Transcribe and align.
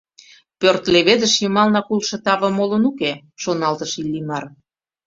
Пӧрт 0.59 0.83
леведыш 0.93 1.33
йымалнак 1.41 1.87
улшо 1.93 2.17
таве 2.25 2.49
молын 2.57 2.83
уке, 2.91 3.11
шоналтыш 3.41 3.91
Иллимар. 4.01 4.43